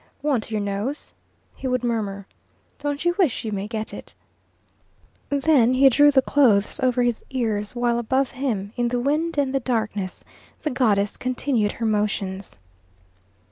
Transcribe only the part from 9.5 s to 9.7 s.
the